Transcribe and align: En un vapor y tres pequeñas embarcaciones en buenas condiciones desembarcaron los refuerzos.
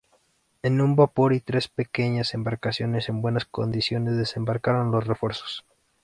En 0.63 0.81
un 0.81 0.95
vapor 0.95 1.31
y 1.31 1.41
tres 1.41 1.67
pequeñas 1.67 2.33
embarcaciones 2.33 3.07
en 3.07 3.21
buenas 3.21 3.45
condiciones 3.45 4.17
desembarcaron 4.17 4.89
los 4.89 5.05
refuerzos. 5.05 5.63